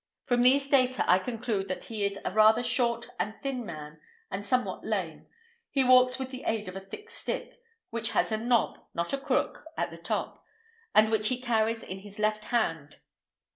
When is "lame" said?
4.83-5.27